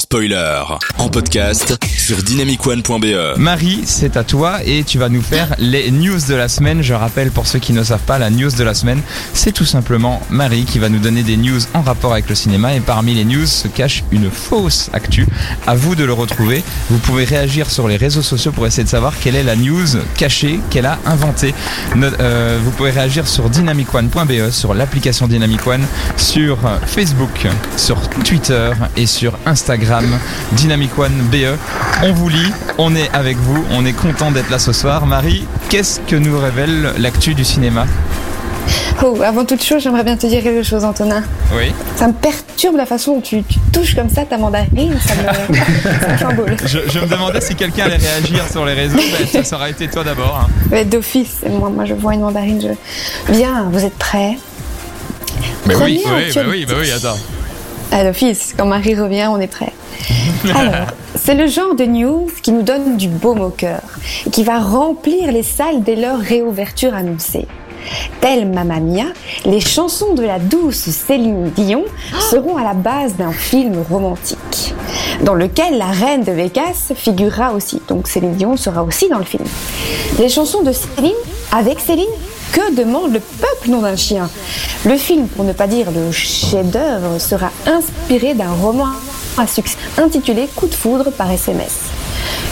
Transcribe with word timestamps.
spoiler. 0.00 0.62
En 0.98 1.08
podcast 1.08 1.76
sur 1.84 2.22
dynamicone.be. 2.22 3.36
Marie, 3.36 3.82
c'est 3.84 4.16
à 4.16 4.24
toi 4.24 4.58
et 4.64 4.82
tu 4.82 4.98
vas 4.98 5.08
nous 5.08 5.20
faire 5.22 5.54
les 5.58 5.90
news 5.90 6.18
de 6.28 6.34
la 6.34 6.48
semaine. 6.48 6.82
Je 6.82 6.94
rappelle 6.94 7.30
pour 7.30 7.46
ceux 7.46 7.58
qui 7.58 7.72
ne 7.72 7.82
savent 7.82 8.02
pas, 8.02 8.18
la 8.18 8.30
news 8.30 8.50
de 8.50 8.64
la 8.64 8.74
semaine, 8.74 9.00
c'est 9.34 9.52
tout 9.52 9.64
simplement 9.64 10.20
Marie 10.30 10.64
qui 10.64 10.78
va 10.78 10.88
nous 10.88 10.98
donner 10.98 11.22
des 11.22 11.36
news 11.36 11.60
en 11.74 11.82
rapport 11.82 12.12
avec 12.12 12.28
le 12.28 12.34
cinéma 12.34 12.74
et 12.74 12.80
parmi 12.80 13.14
les 13.14 13.24
news 13.24 13.46
se 13.46 13.68
cache 13.68 14.04
une 14.10 14.30
fausse 14.30 14.90
actu. 14.92 15.26
À 15.66 15.74
vous 15.74 15.94
de 15.94 16.04
le 16.04 16.12
retrouver. 16.12 16.62
Vous 16.90 16.98
pouvez 16.98 17.24
réagir 17.24 17.70
sur 17.70 17.86
les 17.86 17.96
réseaux 17.96 18.22
sociaux 18.22 18.52
pour 18.52 18.66
essayer 18.66 18.84
de 18.84 18.88
savoir 18.88 19.12
quelle 19.20 19.36
est 19.36 19.44
la 19.44 19.56
news 19.56 19.86
cachée 20.16 20.60
qu'elle 20.70 20.86
a 20.86 20.98
inventée. 21.06 21.54
Euh, 21.96 22.58
vous 22.64 22.70
pouvez 22.70 22.90
réagir 22.90 23.28
sur 23.28 23.50
dynamicone.be, 23.50 24.50
sur 24.50 24.74
l'application 24.74 25.28
Dynamic 25.28 25.66
One, 25.66 25.84
sur 26.16 26.58
Facebook, 26.86 27.46
sur 27.76 28.00
Twitter 28.24 28.70
et 28.96 29.06
sur 29.06 29.38
Instagram 29.44 29.83
Dynamic 30.52 30.98
One 30.98 31.12
BE. 31.30 31.56
On 32.02 32.12
vous 32.12 32.28
lit, 32.28 32.52
on 32.78 32.94
est 32.96 33.10
avec 33.12 33.36
vous, 33.36 33.64
on 33.70 33.84
est 33.86 33.92
content 33.92 34.30
d'être 34.30 34.50
là 34.50 34.58
ce 34.58 34.72
soir. 34.72 35.06
Marie, 35.06 35.46
qu'est-ce 35.68 36.00
que 36.00 36.16
nous 36.16 36.38
révèle 36.38 36.92
l'actu 36.98 37.34
du 37.34 37.44
cinéma? 37.44 37.86
Oh, 39.02 39.18
avant 39.22 39.44
toute 39.44 39.62
chose, 39.62 39.82
j'aimerais 39.82 40.04
bien 40.04 40.16
te 40.16 40.26
dire 40.26 40.42
quelque 40.42 40.62
chose, 40.62 40.84
Antonin. 40.84 41.22
Oui. 41.54 41.72
Ça 41.96 42.06
me 42.08 42.12
perturbe 42.12 42.76
la 42.76 42.86
façon 42.86 43.16
dont 43.16 43.20
tu, 43.20 43.42
tu 43.42 43.58
touches 43.72 43.94
comme 43.94 44.08
ça 44.08 44.24
ta 44.24 44.38
mandarine, 44.38 44.96
ça 45.04 45.14
me, 45.16 45.60
ça 46.00 46.08
me 46.08 46.18
chamboule. 46.18 46.56
Je, 46.64 46.78
je 46.90 46.98
me 47.00 47.06
demandais 47.06 47.40
si 47.40 47.54
quelqu'un 47.54 47.84
allait 47.84 47.96
réagir 47.96 48.44
sur 48.50 48.64
les 48.64 48.72
réseaux, 48.72 48.96
ben, 49.32 49.44
ça, 49.44 49.56
aurait 49.56 49.72
été 49.72 49.88
toi 49.88 50.04
d'abord. 50.04 50.48
hein. 50.72 50.84
D'office, 50.84 51.40
moi, 51.50 51.68
moi 51.70 51.84
je 51.84 51.94
vois 51.94 52.14
une 52.14 52.20
mandarine, 52.20 52.60
je... 52.62 53.32
Bien, 53.32 53.66
vous 53.70 53.84
êtes 53.84 53.98
prêts? 53.98 54.38
Mais 55.66 55.74
Premier 55.74 55.96
oui, 55.96 56.02
oui, 56.06 56.32
bah 56.34 56.40
oui, 56.48 56.66
bah 56.66 56.74
oui, 56.80 56.90
attends. 56.92 57.18
À 57.92 58.02
l'office, 58.02 58.54
quand 58.56 58.66
Marie 58.66 58.94
revient, 58.94 59.28
on 59.30 59.40
est 59.40 59.46
prêt. 59.46 59.72
Alors, 60.54 60.88
c'est 61.14 61.34
le 61.34 61.46
genre 61.46 61.74
de 61.74 61.84
news 61.84 62.28
qui 62.42 62.52
nous 62.52 62.62
donne 62.62 62.96
du 62.96 63.08
baume 63.08 63.40
au 63.40 63.50
cœur 63.50 63.82
et 64.26 64.30
qui 64.30 64.42
va 64.42 64.58
remplir 64.58 65.30
les 65.32 65.42
salles 65.42 65.82
dès 65.82 65.96
leur 65.96 66.18
réouverture 66.18 66.94
annoncée. 66.94 67.46
Telle 68.20 68.48
Mamma 68.48 68.80
Mia, 68.80 69.04
les 69.44 69.60
chansons 69.60 70.14
de 70.14 70.22
la 70.22 70.38
douce 70.38 70.76
Céline 70.76 71.50
Dion 71.50 71.84
seront 72.30 72.56
à 72.56 72.64
la 72.64 72.74
base 72.74 73.16
d'un 73.16 73.32
film 73.32 73.82
romantique, 73.88 74.74
dans 75.22 75.34
lequel 75.34 75.78
la 75.78 75.86
reine 75.86 76.24
de 76.24 76.32
Vegas 76.32 76.92
figurera 76.94 77.52
aussi. 77.52 77.80
Donc 77.88 78.08
Céline 78.08 78.34
Dion 78.34 78.56
sera 78.56 78.82
aussi 78.82 79.08
dans 79.08 79.18
le 79.18 79.24
film. 79.24 79.44
Les 80.18 80.28
chansons 80.28 80.62
de 80.62 80.72
Céline, 80.72 81.12
avec 81.52 81.80
Céline, 81.80 82.06
que 82.54 82.74
demande 82.74 83.12
le 83.12 83.20
peuple 83.20 83.68
nom 83.70 83.82
d'un 83.82 83.96
chien 83.96 84.30
Le 84.86 84.96
film, 84.96 85.26
pour 85.28 85.44
ne 85.44 85.52
pas 85.52 85.66
dire 85.66 85.90
le 85.90 86.10
chef-d'œuvre, 86.12 87.18
sera 87.18 87.50
inspiré 87.66 88.34
d'un 88.34 88.52
roman 88.52 88.86
à 89.36 89.46
succès 89.48 89.76
intitulé 89.98 90.48
Coup 90.54 90.68
de 90.68 90.74
foudre 90.74 91.10
par 91.10 91.30
SMS. 91.30 91.72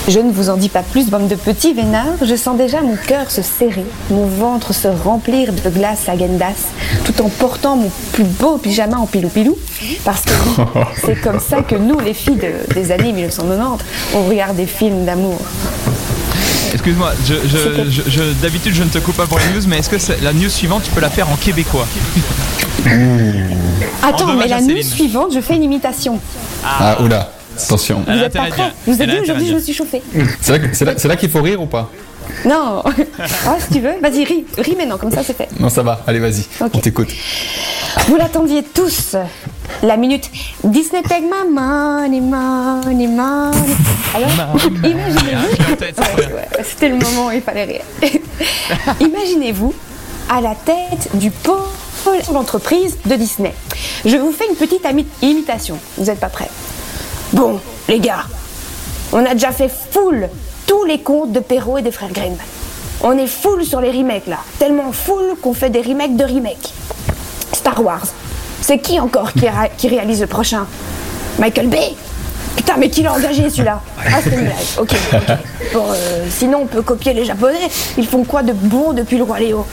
Je 0.08 0.18
ne 0.18 0.32
vous 0.32 0.50
en 0.50 0.56
dis 0.56 0.68
pas 0.68 0.82
plus, 0.82 1.08
bande 1.08 1.28
de 1.28 1.36
petits 1.36 1.72
vénards. 1.72 2.24
Je 2.24 2.34
sens 2.34 2.56
déjà 2.56 2.80
mon 2.82 2.96
cœur 2.96 3.30
se 3.30 3.40
serrer, 3.40 3.86
mon 4.10 4.26
ventre 4.26 4.74
se 4.74 4.88
remplir 4.88 5.52
de 5.52 5.70
glace 5.70 6.08
à 6.08 6.18
Gendas, 6.18 6.72
tout 7.04 7.22
en 7.22 7.28
portant 7.28 7.76
mon 7.76 7.90
plus 8.12 8.24
beau 8.24 8.58
pyjama 8.58 8.96
en 8.98 9.06
pilou-pilou. 9.06 9.56
Parce 10.04 10.22
que 10.22 10.32
c'est 11.06 11.20
comme 11.20 11.38
ça 11.38 11.62
que 11.62 11.76
nous, 11.76 12.00
les 12.00 12.14
filles 12.14 12.36
de- 12.36 12.74
des 12.74 12.90
années 12.90 13.12
1990, 13.12 13.84
on 14.16 14.24
regarde 14.28 14.56
des 14.56 14.66
films 14.66 15.04
d'amour. 15.04 15.38
Excuse-moi, 16.72 17.12
je, 17.26 17.34
je, 17.46 17.90
je- 17.90 18.10
je- 18.10 18.32
d'habitude 18.40 18.74
je 18.74 18.82
ne 18.82 18.88
te 18.88 18.98
coupe 18.98 19.16
pas 19.16 19.26
pour 19.26 19.38
les 19.38 19.44
news, 19.54 19.62
mais 19.68 19.78
est-ce 19.78 19.90
que 19.90 19.98
c'est- 19.98 20.20
la 20.22 20.32
news 20.32 20.48
suivante 20.48 20.82
tu 20.84 20.90
peux 20.90 21.00
la 21.00 21.10
faire 21.10 21.28
en 21.30 21.36
québécois 21.36 21.86
Attends, 24.02 24.34
mais 24.34 24.48
la 24.48 24.60
news 24.60 24.82
suivante, 24.82 25.32
je 25.34 25.40
fais 25.40 25.54
une 25.56 25.62
imitation. 25.64 26.18
Ah, 26.64 26.96
oula, 27.02 27.30
attention. 27.56 28.02
Vous 28.06 28.12
êtes 28.12 28.32
pas 28.32 28.46
prêts. 28.46 28.72
Je 28.86 28.92
vous 28.92 29.02
ai 29.02 29.06
dit 29.06 29.18
aujourd'hui, 29.20 29.48
je 29.48 29.54
me 29.54 29.60
suis 29.60 29.74
chauffée. 29.74 30.02
C'est 30.40 31.06
là, 31.08 31.16
qu'il 31.16 31.30
faut 31.30 31.42
rire 31.42 31.60
ou 31.62 31.66
pas 31.66 31.90
Non 32.44 32.82
Ah, 33.46 33.56
si 33.58 33.74
tu 33.74 33.80
veux, 33.80 33.94
vas-y, 34.00 34.24
ris, 34.24 34.44
ris 34.58 34.76
maintenant, 34.76 34.96
comme 34.98 35.10
ça 35.12 35.22
c'est 35.24 35.36
fait. 35.36 35.48
Non, 35.60 35.68
ça 35.68 35.82
va, 35.82 36.02
allez, 36.06 36.18
vas-y, 36.20 36.44
on 36.60 36.78
t'écoute. 36.78 37.08
Vous 38.08 38.16
l'attendiez 38.16 38.62
tous, 38.62 39.16
la 39.82 39.96
minute 39.96 40.30
Disney 40.64 41.02
take 41.02 41.22
my 41.22 41.48
money, 41.50 42.20
money, 42.20 43.06
money. 43.06 43.56
Alors, 44.14 44.56
imaginez-vous. 44.84 46.34
ouais, 46.34 46.48
C'était 46.64 46.88
le 46.88 46.96
moment 46.96 47.26
où 47.26 47.30
il 47.32 47.42
fallait 47.42 47.64
rire. 47.64 47.82
Imaginez-vous 49.00 49.74
à 50.30 50.40
la 50.40 50.54
tête 50.54 51.08
du 51.14 51.30
pôle 51.30 51.58
d'entreprise 52.32 52.96
de 53.04 53.14
Disney. 53.14 53.54
Je 54.04 54.16
vous 54.16 54.32
fais 54.32 54.46
une 54.48 54.56
petite 54.56 54.86
imitation. 55.22 55.78
Vous 55.96 56.04
n'êtes 56.06 56.20
pas 56.20 56.28
prêts? 56.28 56.50
Bon, 57.32 57.60
les 57.88 58.00
gars, 58.00 58.24
on 59.12 59.24
a 59.24 59.34
déjà 59.34 59.52
fait 59.52 59.70
full 59.70 60.28
tous 60.66 60.84
les 60.84 61.00
contes 61.00 61.32
de 61.32 61.40
Perrault 61.40 61.78
et 61.78 61.82
des 61.82 61.92
frères 61.92 62.12
Grimm. 62.12 62.36
On 63.02 63.16
est 63.18 63.26
full 63.26 63.64
sur 63.64 63.80
les 63.80 63.90
remakes 63.90 64.26
là. 64.26 64.38
Tellement 64.58 64.92
full 64.92 65.36
qu'on 65.40 65.54
fait 65.54 65.70
des 65.70 65.82
remakes 65.82 66.16
de 66.16 66.24
remakes. 66.24 66.72
Star 67.62 67.80
Wars. 67.84 68.06
C'est 68.60 68.78
qui 68.78 68.98
encore 68.98 69.32
qui, 69.32 69.48
ra- 69.48 69.68
qui 69.68 69.86
réalise 69.88 70.20
le 70.20 70.26
prochain? 70.26 70.66
Michael 71.38 71.68
Bay? 71.68 71.94
Putain, 72.56 72.74
mais 72.76 72.90
qui 72.90 73.02
l'a 73.02 73.12
engagé 73.14 73.48
celui-là? 73.48 73.80
Ah, 74.04 74.18
c'est 74.22 74.30
une 74.30 74.40
blague. 74.40 74.52
Ok, 74.78 74.90
ok. 75.14 75.36
Bon, 75.72 75.84
euh, 75.90 76.26
sinon, 76.28 76.58
on 76.62 76.66
peut 76.66 76.82
copier 76.82 77.14
les 77.14 77.24
Japonais. 77.24 77.68
Ils 77.96 78.06
font 78.06 78.24
quoi 78.24 78.42
de 78.42 78.52
bon 78.52 78.92
depuis 78.92 79.16
le 79.16 79.22
Roi 79.22 79.38
Léo? 79.38 79.64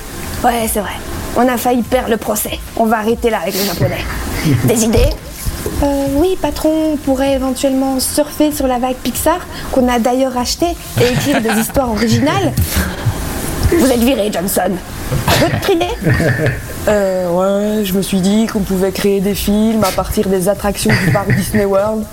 Ouais, 0.43 0.69
c'est 0.71 0.79
vrai. 0.81 0.91
On 1.35 1.47
a 1.47 1.57
failli 1.57 1.81
perdre 1.81 2.11
le 2.11 2.17
procès. 2.17 2.59
On 2.77 2.85
va 2.85 2.99
arrêter 2.99 3.31
là 3.31 3.39
avec 3.41 3.55
les 3.55 3.65
Japonais. 3.65 4.05
Des 4.65 4.83
idées? 4.85 5.09
Euh, 5.83 6.05
oui, 6.15 6.37
patron, 6.39 6.93
on 6.93 6.95
pourrait 6.97 7.33
éventuellement 7.33 7.99
surfer 7.99 8.51
sur 8.51 8.67
la 8.67 8.77
vague 8.77 8.95
Pixar, 9.03 9.39
qu'on 9.71 9.87
a 9.89 9.97
d'ailleurs 9.99 10.37
acheté, 10.37 10.67
et 11.01 11.11
écrire 11.11 11.41
des 11.41 11.59
histoires 11.59 11.89
originales. 11.91 12.53
Vous 13.77 13.91
êtes 13.91 13.99
viré, 13.99 14.31
Johnson. 14.31 14.71
Euh, 16.87 17.29
ouais, 17.77 17.85
je 17.85 17.93
me 17.93 18.01
suis 18.01 18.19
dit 18.21 18.47
qu'on 18.47 18.61
pouvait 18.61 18.91
créer 18.91 19.19
des 19.21 19.35
films 19.35 19.83
à 19.83 19.91
partir 19.91 20.27
des 20.27 20.47
attractions 20.49 20.89
du 21.05 21.11
parc 21.11 21.31
Disney 21.35 21.65
World. 21.65 22.03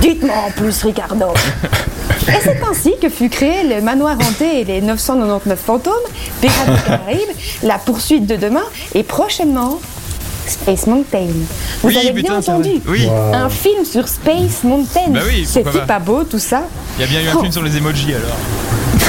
Dites-moi 0.00 0.34
en 0.46 0.50
plus, 0.52 0.82
Ricardo. 0.84 1.26
Et 2.28 2.32
c'est 2.42 2.60
ainsi 2.70 2.94
que 3.02 3.10
fut 3.10 3.28
créé 3.28 3.64
le 3.64 3.82
manoir 3.82 4.16
hanté 4.16 4.60
et 4.60 4.64
les 4.64 4.80
999 4.80 5.58
fantômes, 5.58 5.92
Pirates 6.40 6.66
des 6.66 6.82
Caraïbes, 6.86 7.36
La 7.62 7.78
poursuite 7.78 8.26
de 8.26 8.36
demain 8.36 8.64
et 8.94 9.02
prochainement 9.02 9.80
Space 10.46 10.86
Mountain. 10.86 11.26
Vous 11.82 11.88
Oui, 11.88 11.98
avez 11.98 12.12
putain, 12.12 12.34
bien 12.34 12.42
c'est 12.42 12.50
entendu. 12.52 12.70
Oui. 12.86 13.06
Un 13.34 13.50
film 13.50 13.84
sur 13.84 14.08
Space 14.08 14.62
Mountain. 14.62 15.08
Bah 15.10 15.20
oui, 15.26 15.44
C'était 15.46 15.70
pas. 15.70 15.80
pas 15.80 15.98
beau 15.98 16.24
tout 16.24 16.38
ça 16.38 16.62
Il 16.98 17.02
y 17.02 17.04
a 17.04 17.06
bien 17.08 17.20
eu 17.22 17.28
un 17.28 17.34
Oh. 17.36 17.40
film 17.40 17.52
sur 17.52 17.62
les 17.62 17.76
emojis 17.76 18.14
alors. 18.14 18.36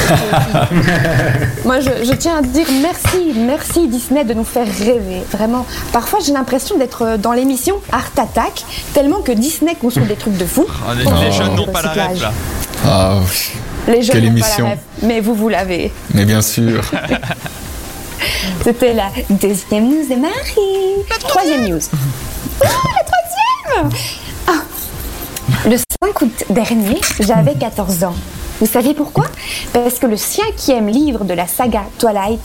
Moi, 1.64 1.80
je, 1.80 1.90
je 2.04 2.12
tiens 2.14 2.38
à 2.38 2.42
dire 2.42 2.66
merci, 2.82 3.32
merci 3.36 3.88
Disney 3.88 4.24
de 4.24 4.34
nous 4.34 4.44
faire 4.44 4.66
rêver. 4.66 5.22
Vraiment. 5.32 5.66
Parfois, 5.92 6.18
j'ai 6.24 6.32
l'impression 6.32 6.76
d'être 6.78 7.16
dans 7.18 7.32
l'émission 7.32 7.76
Art 7.92 8.10
Attack, 8.16 8.64
tellement 8.94 9.20
que 9.20 9.32
Disney 9.32 9.74
construit 9.74 10.06
des 10.06 10.16
trucs 10.16 10.36
de 10.36 10.44
fou. 10.44 10.66
Ah, 10.88 10.94
les, 10.94 11.04
les 11.04 11.26
le 11.26 11.30
jeunes 11.30 11.54
n'ont 11.54 11.66
pas 11.66 11.82
la 11.82 11.90
rêve 11.90 12.22
là. 12.22 12.32
Ah, 12.86 13.18
oui, 13.20 13.52
Les 13.92 14.02
jeunes 14.02 14.12
Quelle 14.14 14.24
n'ont 14.24 14.28
pas 14.30 14.46
émission. 14.46 14.64
la 14.64 14.70
rêve, 14.70 14.78
mais 15.02 15.20
vous, 15.20 15.34
vous 15.34 15.48
l'avez. 15.48 15.92
mais 16.14 16.24
bien 16.24 16.42
sûr. 16.42 16.82
C'était 18.64 18.92
la 18.94 19.08
deuxième 19.30 19.84
news 19.88 20.04
de 20.08 20.16
Marie. 20.20 21.18
Troisième 21.28 21.68
news. 21.68 21.80
Ah, 22.62 22.66
la 22.94 23.78
troisième 23.80 24.02
Ah. 24.46 24.52
Le 25.66 25.76
5 25.78 26.20
août 26.20 26.44
dernier, 26.50 27.00
j'avais 27.20 27.54
14 27.54 28.04
ans. 28.04 28.14
Vous 28.60 28.66
savez 28.66 28.92
pourquoi? 28.92 29.24
Parce 29.72 29.98
que 29.98 30.06
le 30.06 30.18
cinquième 30.18 30.88
livre 30.88 31.24
de 31.24 31.32
la 31.32 31.46
saga 31.46 31.82
Twilight 31.98 32.42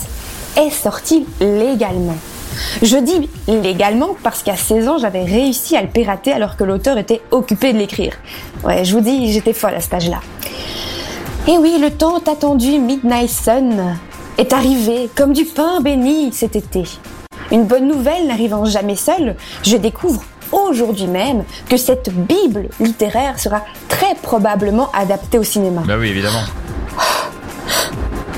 est 0.55 0.69
sorti 0.69 1.25
légalement. 1.41 2.15
Je 2.81 2.95
dis 2.95 3.29
légalement 3.49 4.15
parce 4.23 4.41
qu'à 4.41 4.55
16 4.55 4.87
ans, 4.87 4.97
j'avais 4.97 5.25
réussi 5.25 5.75
à 5.75 5.81
le 5.81 5.89
pirater 5.89 6.31
alors 6.31 6.55
que 6.55 6.63
l'auteur 6.63 6.97
était 6.97 7.21
occupé 7.31 7.73
de 7.73 7.79
l'écrire. 7.79 8.13
Ouais, 8.63 8.85
je 8.85 8.93
vous 8.95 9.01
dis, 9.01 9.33
j'étais 9.33 9.51
folle 9.51 9.75
à 9.75 9.81
cet 9.81 9.93
âge-là. 9.93 10.21
Et 11.49 11.57
oui, 11.57 11.77
le 11.81 11.91
tant 11.91 12.19
attendu 12.19 12.79
Midnight 12.79 13.29
Sun 13.29 13.97
est 14.37 14.53
arrivé 14.53 15.09
comme 15.15 15.33
du 15.33 15.43
pain 15.43 15.81
béni 15.81 16.31
cet 16.31 16.55
été. 16.55 16.83
Une 17.51 17.65
bonne 17.65 17.87
nouvelle 17.87 18.27
n'arrivant 18.27 18.63
jamais 18.63 18.95
seule, 18.95 19.35
je 19.63 19.75
découvre 19.75 20.23
aujourd'hui 20.51 21.07
même 21.07 21.43
que 21.69 21.77
cette 21.77 22.09
Bible 22.09 22.69
littéraire 22.79 23.39
sera 23.39 23.63
très 23.87 24.15
probablement 24.15 24.91
adaptée 24.91 25.39
au 25.39 25.43
cinéma. 25.43 25.83
Bah 25.85 25.95
oui, 25.99 26.09
évidemment. 26.09 26.43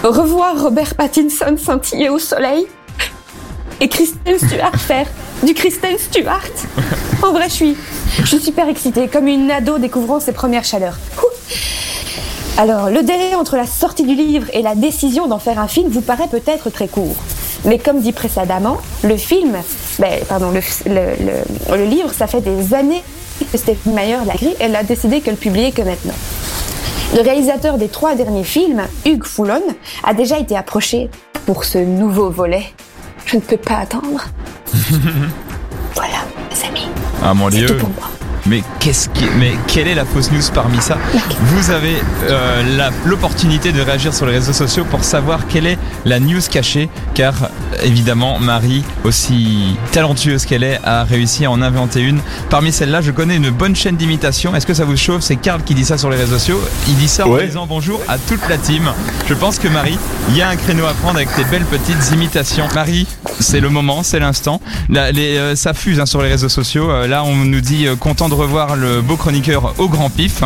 Revoir 0.03 0.61
Robert 0.61 0.95
Pattinson 0.95 1.57
scintiller 1.57 2.09
au 2.09 2.19
soleil 2.19 2.67
et 3.79 3.89
Kristen 3.89 4.37
Stewart 4.37 4.75
faire 4.77 5.07
du 5.43 5.53
Kristen 5.53 5.97
Stewart. 5.97 6.51
En 7.23 7.31
vrai, 7.31 7.49
je 7.49 7.53
suis, 7.53 7.77
je 8.19 8.25
suis 8.25 8.39
super 8.39 8.67
excitée, 8.69 9.07
comme 9.07 9.27
une 9.27 9.51
ado 9.51 9.77
découvrant 9.77 10.19
ses 10.19 10.31
premières 10.31 10.63
chaleurs. 10.63 10.97
Alors, 12.57 12.89
le 12.89 13.03
délai 13.03 13.35
entre 13.35 13.55
la 13.55 13.67
sortie 13.67 14.03
du 14.03 14.15
livre 14.15 14.47
et 14.51 14.63
la 14.63 14.73
décision 14.73 15.27
d'en 15.27 15.37
faire 15.37 15.59
un 15.59 15.67
film 15.67 15.89
vous 15.89 16.01
paraît 16.01 16.27
peut-être 16.27 16.71
très 16.71 16.87
court. 16.87 17.15
Mais 17.65 17.79
comme 17.79 18.01
dit 18.01 18.11
précédemment, 18.13 18.77
le 19.03 19.17
film, 19.17 19.55
ben, 19.99 20.19
pardon, 20.29 20.51
le, 20.51 20.61
le- 20.85 21.25
le- 21.25 21.77
le 21.77 21.85
livre, 21.85 22.11
ça 22.13 22.27
fait 22.27 22.41
des 22.41 22.73
années 22.73 23.03
Stephanie 23.53 23.93
Meyer 23.95 24.17
l'a 24.25 24.33
écrit, 24.33 24.55
elle 24.59 24.75
a 24.75 24.83
décidé 24.83 25.21
qu'elle 25.21 25.35
publiait 25.35 25.71
que 25.71 25.81
maintenant. 25.83 26.13
Le 27.15 27.21
réalisateur 27.21 27.77
des 27.77 27.87
trois 27.87 28.15
derniers 28.15 28.43
films, 28.43 28.81
Hugues 29.05 29.23
Foulon, 29.25 29.61
a 30.03 30.13
déjà 30.13 30.39
été 30.39 30.57
approché 30.57 31.09
pour 31.45 31.63
ce 31.63 31.77
nouveau 31.77 32.29
volet. 32.31 32.63
Je 33.25 33.35
ne 33.35 33.41
peux 33.41 33.57
pas 33.57 33.77
attendre. 33.77 34.25
voilà, 35.95 36.17
mes 36.49 36.67
amis, 36.67 36.87
Ah 37.23 37.33
mon 37.33 37.49
dieu. 37.49 37.67
tout 37.67 37.75
pour 37.75 37.89
moi. 37.89 38.09
Mais 38.47 38.63
qu'est-ce 38.79 39.09
qui, 39.09 39.25
mais 39.39 39.51
quelle 39.67 39.87
est 39.87 39.95
la 39.95 40.05
fausse 40.05 40.31
news 40.31 40.41
parmi 40.53 40.79
ça 40.79 40.97
Vous 41.41 41.69
avez 41.71 41.95
euh, 42.29 42.89
l'opportunité 43.05 43.71
de 43.71 43.81
réagir 43.81 44.13
sur 44.13 44.25
les 44.25 44.33
réseaux 44.33 44.53
sociaux 44.53 44.85
pour 44.89 45.03
savoir 45.03 45.47
quelle 45.47 45.67
est 45.67 45.77
la 46.05 46.19
news 46.19 46.39
cachée, 46.49 46.89
car 47.13 47.33
évidemment 47.83 48.39
Marie, 48.39 48.83
aussi 49.03 49.75
talentueuse 49.91 50.45
qu'elle 50.45 50.63
est, 50.63 50.79
a 50.83 51.03
réussi 51.03 51.45
à 51.45 51.51
en 51.51 51.61
inventer 51.61 52.01
une. 52.01 52.19
Parmi 52.49 52.71
celles-là, 52.71 53.01
je 53.01 53.11
connais 53.11 53.35
une 53.35 53.49
bonne 53.49 53.75
chaîne 53.75 53.97
d'imitation. 53.97 54.55
Est-ce 54.55 54.65
que 54.65 54.73
ça 54.73 54.85
vous 54.85 54.97
chauffe? 54.97 55.21
C'est 55.23 55.35
Karl 55.35 55.61
qui 55.63 55.73
dit 55.75 55.85
ça 55.85 55.97
sur 55.97 56.09
les 56.09 56.17
réseaux 56.17 56.37
sociaux. 56.37 56.61
Il 56.87 56.95
dit 56.95 57.07
ça 57.09 57.27
en 57.27 57.31
Ouais. 57.31 57.45
disant 57.47 57.65
bonjour 57.67 57.99
à 58.07 58.17
toute 58.17 58.47
la 58.49 58.57
team. 58.57 58.83
Je 59.27 59.33
pense 59.33 59.59
que 59.59 59.67
Marie, 59.67 59.97
il 60.29 60.37
y 60.37 60.41
a 60.41 60.49
un 60.49 60.55
créneau 60.55 60.85
à 60.85 60.93
prendre 60.93 61.17
avec 61.17 61.33
tes 61.35 61.43
belles 61.45 61.65
petites 61.65 62.11
imitations. 62.13 62.67
Marie, 62.73 63.05
c'est 63.39 63.59
le 63.59 63.69
moment, 63.69 64.03
c'est 64.03 64.19
l'instant. 64.19 64.61
Euh, 64.95 65.55
ça 65.55 65.73
fuse 65.73 65.99
hein, 65.99 66.05
sur 66.05 66.21
les 66.21 66.29
réseaux 66.29 66.49
sociaux. 66.49 66.89
Euh, 66.89 67.07
là, 67.07 67.23
on 67.23 67.35
nous 67.35 67.61
dit 67.61 67.87
euh, 67.87 67.95
content 67.95 68.29
de 68.29 68.33
revoir 68.37 68.75
le 68.75 69.01
beau 69.01 69.15
chroniqueur 69.17 69.73
au 69.77 69.89
grand 69.89 70.09
pif, 70.09 70.41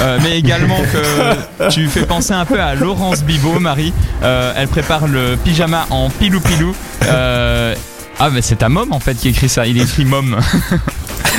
Euh, 0.00 0.18
mais 0.22 0.38
également 0.38 0.78
que 0.80 1.68
tu 1.70 1.86
fais 1.88 2.04
penser 2.06 2.32
un 2.32 2.44
peu 2.44 2.60
à 2.60 2.74
Laurence 2.74 3.22
Bibot, 3.22 3.60
Marie. 3.60 3.92
Euh, 4.22 4.52
elle 4.56 4.68
prépare 4.68 5.06
le 5.06 5.36
pyjama 5.36 5.86
en 5.90 6.10
pilou 6.10 6.40
pilou. 6.40 6.74
Euh, 7.04 7.74
ah, 8.18 8.30
mais 8.30 8.42
c'est 8.42 8.56
ta 8.56 8.68
mom 8.68 8.92
en 8.92 9.00
fait 9.00 9.14
qui 9.14 9.28
écrit 9.28 9.48
ça. 9.48 9.66
Il 9.66 9.80
écrit 9.80 10.04
mom. 10.04 10.36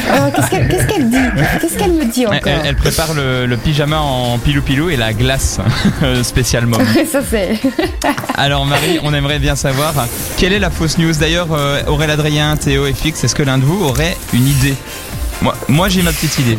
Euh, 0.10 0.30
Qu'est-ce 0.36 0.86
qu'elle 0.88 1.10
dit? 1.10 1.18
Qu'est-ce 1.62 1.78
qu'elle 1.78 1.94
me 1.94 2.06
dit 2.06 2.24
Elle, 2.24 2.36
encore? 2.36 2.66
elle 2.66 2.75
prépare 2.75 3.13
le, 3.13 3.46
le 3.48 3.57
pyjama 3.57 3.98
en 3.98 4.38
pilou 4.38 4.62
pilou 4.62 4.90
et 4.90 4.98
la 4.98 5.13
glace 5.13 5.60
spéciale 6.22 6.66
mom. 6.68 6.81
Ça 7.12 7.22
c'est. 7.28 7.57
Alors 8.38 8.66
Marie, 8.66 9.00
on 9.04 9.13
aimerait 9.13 9.40
bien 9.40 9.56
savoir 9.56 9.94
quelle 10.38 10.52
est 10.54 10.60
la 10.60 10.69
fausse 10.69 10.98
news? 10.98 11.13
D'ailleurs, 11.19 11.48
Aurélien 11.88 12.13
Adrien, 12.13 12.57
Théo 12.57 12.86
et 12.86 12.94
Fix, 12.94 13.24
est-ce 13.24 13.34
que 13.34 13.42
l'un 13.44 13.57
de 13.57 13.63
vous 13.63 13.84
aurait 13.86 14.18
une 14.34 14.48
idée? 14.48 14.75
Moi, 15.42 15.56
moi 15.68 15.90
j'ai 15.90 16.02
ma 16.02 16.12
petite 16.12 16.38
idée. 16.40 16.58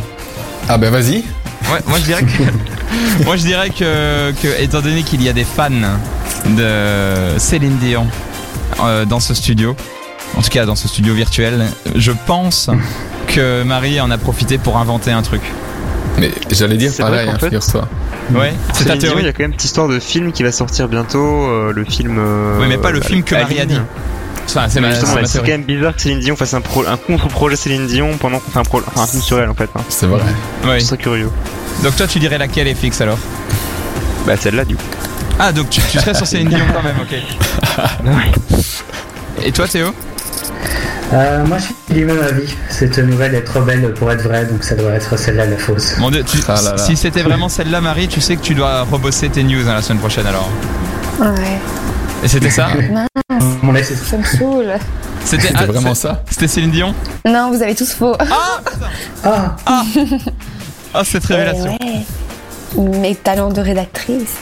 Ah 0.69 0.77
ben 0.77 0.91
vas-y. 0.91 1.17
Ouais, 1.71 1.79
moi 1.87 1.97
je 1.99 2.03
dirais 2.03 2.23
que, 2.23 3.23
moi 3.25 3.35
je 3.35 3.43
dirais 3.43 3.69
que, 3.69 4.31
que 4.41 4.61
étant 4.61 4.81
donné 4.81 5.03
qu'il 5.03 5.21
y 5.23 5.29
a 5.29 5.33
des 5.33 5.43
fans 5.43 5.69
de 6.45 7.37
Céline 7.37 7.77
Dion 7.77 8.07
euh, 8.83 9.05
dans 9.05 9.19
ce 9.19 9.33
studio, 9.33 9.75
en 10.37 10.41
tout 10.41 10.49
cas 10.49 10.65
dans 10.65 10.75
ce 10.75 10.87
studio 10.87 11.13
virtuel, 11.13 11.65
je 11.95 12.11
pense 12.25 12.69
que 13.27 13.63
Marie 13.63 13.99
en 13.99 14.11
a 14.11 14.17
profité 14.17 14.57
pour 14.57 14.77
inventer 14.77 15.11
un 15.11 15.21
truc. 15.21 15.41
Mais 16.19 16.31
j'allais 16.51 16.77
dire 16.77 16.91
C'est 16.91 17.03
vrai 17.03 17.25
pareil, 17.25 17.29
hein, 17.29 17.37
figure-toi. 17.39 17.87
Ouais, 18.33 18.53
c'est 18.73 18.85
ta 18.85 18.95
Dion, 18.97 19.11
il 19.15 19.19
y 19.19 19.21
théorie. 19.21 19.27
a 19.27 19.33
quand 19.33 19.43
même 19.43 19.51
cette 19.53 19.65
histoire 19.65 19.87
de 19.87 19.99
film 19.99 20.31
qui 20.31 20.43
va 20.43 20.51
sortir 20.51 20.87
bientôt, 20.89 21.47
euh, 21.47 21.71
le 21.73 21.85
film. 21.85 22.17
euh, 22.19 22.59
Oui, 22.59 22.65
mais 22.67 22.77
pas 22.77 22.91
le 22.91 23.01
film 23.01 23.23
que 23.23 23.35
Marie 23.35 23.59
a 23.59 23.65
dit. 23.65 23.79
Enfin, 24.49 24.67
c'est 24.69 25.39
quand 25.39 25.47
même 25.47 25.63
bizarre 25.63 25.95
que 25.95 26.01
Céline 26.01 26.19
Dion 26.19 26.35
fasse 26.35 26.53
un, 26.53 26.61
pro- 26.61 26.85
un 26.87 26.97
contre-projet 26.97 27.55
Céline 27.55 27.85
Dion 27.87 28.17
pendant 28.17 28.39
qu'on 28.39 28.49
fait 28.51 28.59
un, 28.59 28.63
pro- 28.63 28.81
enfin, 28.87 29.01
un 29.01 29.07
film 29.07 29.21
sur 29.21 29.39
elle 29.39 29.49
en 29.49 29.53
fait. 29.53 29.69
Hein. 29.75 29.81
C'est 29.89 30.07
vrai. 30.07 30.21
Ouais. 30.65 30.79
C'est 30.79 30.87
très 30.87 30.97
curieux. 30.97 31.29
Donc 31.83 31.95
toi 31.95 32.07
tu 32.07 32.19
dirais 32.19 32.37
laquelle 32.37 32.67
est 32.67 32.73
fixe 32.75 33.01
alors? 33.01 33.19
Bah 34.25 34.35
celle-là 34.37 34.65
du 34.65 34.75
coup. 34.75 34.83
Ah 35.39 35.51
donc 35.51 35.69
tu, 35.69 35.81
tu 35.91 35.99
serais 35.99 36.13
sur 36.13 36.25
Céline 36.27 36.49
Dion 36.49 36.65
quand 36.73 36.81
même, 36.83 36.95
ok. 37.01 38.15
Et 39.43 39.51
toi 39.51 39.67
Théo? 39.67 39.93
Euh, 41.13 41.45
moi, 41.45 41.57
je 41.57 41.63
suis 41.63 41.75
du 41.89 42.03
même 42.05 42.19
avis. 42.21 42.53
Cette 42.69 42.97
nouvelle 42.97 43.33
est 43.35 43.41
trop 43.43 43.61
belle 43.61 43.93
pour 43.93 44.11
être 44.11 44.23
vraie, 44.23 44.45
donc 44.45 44.63
ça 44.63 44.75
doit 44.75 44.91
être 44.91 45.17
celle-là 45.17 45.45
la 45.45 45.55
fausse. 45.57 45.95
Mon 45.99 46.11
Dieu, 46.11 46.21
tu- 46.23 46.39
Ah 46.49 46.61
là 46.61 46.71
là. 46.71 46.77
si 46.77 46.97
c'était 46.97 47.21
vraiment 47.21 47.47
celle-là 47.47 47.79
Marie, 47.79 48.09
tu 48.09 48.19
sais 48.19 48.35
que 48.35 48.41
tu 48.41 48.55
dois 48.55 48.81
rebosser 48.83 49.29
tes 49.29 49.43
news 49.43 49.69
hein, 49.69 49.75
la 49.75 49.81
semaine 49.81 49.99
prochaine 49.99 50.25
alors. 50.27 50.49
Ouais. 51.19 51.59
Et 52.23 52.27
c'était 52.27 52.49
ça 52.49 52.67
Mon 53.61 53.71
laisse- 53.71 53.93
Ça 54.03 54.17
me 54.17 54.23
saoule. 54.23 54.73
C'était 55.23 55.49
ah, 55.55 55.65
vraiment 55.65 55.93
ça 55.93 56.23
C'était 56.29 56.47
Céline 56.47 56.71
Dion 56.71 56.93
Non, 57.25 57.49
vous 57.51 57.61
avez 57.61 57.75
tous 57.75 57.91
faux. 57.93 58.15
Ah, 59.23 59.55
Ah 60.93 61.03
cette 61.03 61.25
révélation. 61.25 61.77
Ouais. 62.75 62.81
Mes 62.99 63.15
talents 63.15 63.49
de 63.51 63.61
rédactrice. 63.61 64.35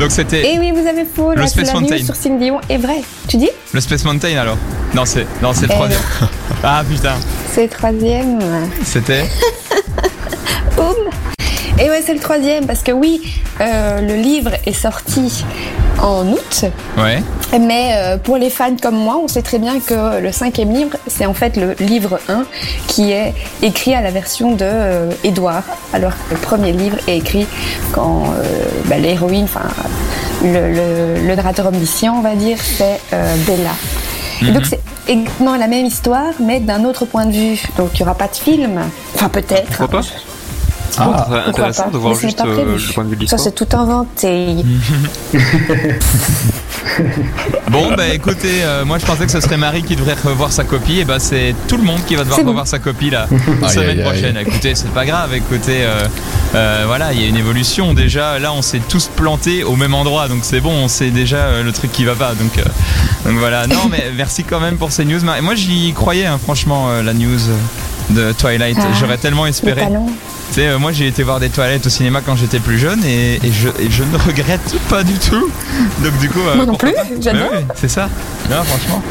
Donc 0.00 0.10
c'était 0.10 0.54
Et 0.54 0.58
oui, 0.58 0.72
vous 0.72 0.86
avez 0.86 1.04
faux. 1.06 1.30
Le 1.32 1.40
La, 1.42 1.46
Space 1.46 1.72
Mountain. 1.72 1.96
news 1.96 2.04
sur 2.04 2.14
Céline 2.16 2.38
Dion 2.38 2.60
est 2.68 2.76
vrai. 2.78 3.00
Tu 3.28 3.36
dis 3.38 3.48
le 3.72 3.80
Space 3.80 4.04
Mountain 4.04 4.36
alors 4.36 4.58
Non 4.94 5.04
c'est 5.06 5.26
non 5.42 5.52
c'est 5.54 5.66
le 5.66 5.72
Eh 5.72 5.74
troisième. 5.74 6.00
Ah 6.62 6.82
putain, 6.88 7.14
C'est 7.52 7.64
le 7.64 7.68
troisième. 7.68 8.38
c'était 8.84 9.24
Boum. 10.76 10.94
Et 11.78 11.88
ouais, 11.90 12.02
c'est 12.04 12.14
le 12.14 12.20
troisième 12.20 12.66
parce 12.66 12.82
que 12.82 12.92
oui, 12.92 13.22
euh, 13.60 14.00
le 14.00 14.14
livre 14.16 14.50
est 14.66 14.72
sorti 14.72 15.44
en 16.02 16.26
août, 16.28 16.64
ouais. 16.98 17.22
mais 17.58 17.92
euh, 17.94 18.16
pour 18.18 18.36
les 18.36 18.50
fans 18.50 18.76
comme 18.80 18.96
moi, 18.96 19.18
on 19.22 19.28
sait 19.28 19.42
très 19.42 19.58
bien 19.58 19.80
que 19.80 20.20
le 20.20 20.32
cinquième 20.32 20.72
livre, 20.72 20.96
c'est 21.06 21.26
en 21.26 21.34
fait 21.34 21.56
le 21.56 21.74
livre 21.80 22.18
1 22.28 22.44
qui 22.86 23.12
est 23.12 23.34
écrit 23.62 23.94
à 23.94 24.00
la 24.00 24.10
version 24.10 24.52
de 24.52 24.64
euh, 24.64 25.10
Édouard, 25.24 25.64
alors 25.92 26.12
que 26.12 26.34
le 26.34 26.40
premier 26.40 26.72
livre 26.72 26.98
est 27.06 27.18
écrit 27.18 27.46
quand 27.92 28.24
euh, 28.24 28.44
bah, 28.86 28.98
l'héroïne, 28.98 29.44
enfin 29.44 29.68
le, 30.42 30.72
le, 30.72 31.26
le 31.26 31.34
narrateur 31.34 31.66
omniscient, 31.66 32.14
on 32.16 32.22
va 32.22 32.34
dire, 32.34 32.58
c'est 32.60 33.00
euh, 33.12 33.34
Bella. 33.46 33.70
Et 34.42 34.50
donc 34.52 34.66
c'est 34.66 34.80
exactement 35.08 35.56
la 35.56 35.66
même 35.66 35.86
histoire, 35.86 36.32
mais 36.40 36.60
d'un 36.60 36.84
autre 36.84 37.06
point 37.06 37.26
de 37.26 37.32
vue. 37.32 37.62
Donc 37.78 37.90
il 37.94 37.96
n'y 37.96 38.02
aura 38.02 38.14
pas 38.14 38.28
de 38.28 38.36
film. 38.36 38.80
Enfin 39.14 39.28
peut-être. 39.28 39.66
Pourquoi 39.78 40.00
pas 40.00 40.06
Ah, 40.98 41.44
intéressant 41.46 41.90
de 41.90 41.98
voir 41.98 42.14
Mais 42.14 42.20
juste 42.20 42.40
euh, 42.40 42.76
le 42.76 42.92
point 42.92 43.04
de 43.04 43.10
vue 43.10 43.16
de 43.16 43.26
Ça 43.26 43.38
c'est 43.38 43.54
tout 43.54 43.68
inventé. 43.76 44.56
Bon 47.70 47.92
bah 47.94 48.08
écoutez, 48.08 48.62
euh, 48.62 48.84
moi 48.84 48.98
je 48.98 49.04
pensais 49.04 49.26
que 49.26 49.32
ce 49.32 49.40
serait 49.40 49.56
Marie 49.58 49.82
qui 49.82 49.96
devrait 49.96 50.14
revoir 50.14 50.52
sa 50.52 50.64
copie, 50.64 51.00
et 51.00 51.04
bah 51.04 51.18
c'est 51.18 51.54
tout 51.68 51.76
le 51.76 51.82
monde 51.82 52.00
qui 52.06 52.14
va 52.14 52.22
devoir 52.22 52.40
bon. 52.40 52.48
revoir 52.50 52.66
sa 52.66 52.78
copie 52.78 53.10
la 53.10 53.26
semaine 53.28 53.90
aïe, 53.90 53.98
aïe. 53.98 54.02
prochaine. 54.02 54.36
Écoutez, 54.38 54.74
c'est 54.74 54.90
pas 54.92 55.04
grave, 55.04 55.34
écoutez, 55.34 55.84
euh, 55.84 56.06
euh, 56.54 56.84
voilà, 56.86 57.12
il 57.12 57.20
y 57.20 57.24
a 57.24 57.28
une 57.28 57.36
évolution 57.36 57.92
déjà. 57.92 58.38
Là, 58.38 58.52
on 58.52 58.62
s'est 58.62 58.80
tous 58.88 59.08
plantés 59.14 59.62
au 59.64 59.76
même 59.76 59.94
endroit, 59.94 60.28
donc 60.28 60.40
c'est 60.42 60.60
bon, 60.60 60.72
on 60.72 60.88
sait 60.88 61.10
déjà 61.10 61.38
euh, 61.38 61.62
le 61.62 61.72
truc 61.72 61.92
qui 61.92 62.04
va 62.04 62.14
pas. 62.14 62.34
Donc, 62.34 62.56
euh, 62.58 62.62
donc 63.28 63.38
voilà. 63.38 63.66
Non, 63.66 63.82
mais 63.90 64.10
merci 64.16 64.44
quand 64.44 64.60
même 64.60 64.76
pour 64.76 64.92
ces 64.92 65.04
news. 65.04 65.22
Marie. 65.22 65.42
Moi, 65.42 65.54
j'y 65.54 65.92
croyais, 65.92 66.26
hein, 66.26 66.38
franchement, 66.42 66.86
euh, 66.88 67.02
la 67.02 67.12
news 67.12 67.40
de 68.10 68.32
Twilight. 68.32 68.76
Ah, 68.80 68.86
J'aurais 68.98 69.18
tellement 69.18 69.46
espéré. 69.46 69.82
Tu 70.48 70.54
sais, 70.54 70.68
euh, 70.68 70.78
moi 70.78 70.92
j'ai 70.92 71.08
été 71.08 71.22
voir 71.24 71.40
des 71.40 71.48
toilettes 71.48 71.86
au 71.86 71.88
cinéma 71.90 72.20
quand 72.24 72.36
j'étais 72.36 72.60
plus 72.60 72.78
jeune 72.78 73.02
et, 73.04 73.34
et 73.44 73.52
je, 73.52 73.68
et 73.80 73.90
je 73.90 74.04
ne 74.04 74.16
regrette 74.16 74.76
pas 74.88 75.02
du 75.02 75.14
tout. 75.14 75.50
Donc 76.04 76.16
du 76.18 76.28
coup, 76.30 76.40
euh, 76.40 76.54
Moi 76.54 76.66
non 76.66 76.74
plus, 76.76 76.94
j'adore. 77.20 77.50
C'est 77.74 77.88
ça. 77.88 78.08
Non, 78.48 78.62
franchement. 78.62 79.02